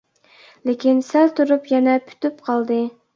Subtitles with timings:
[0.69, 2.79] لېكىن سەل تۇرۇپ يەنە پۈتۈپ قالدى.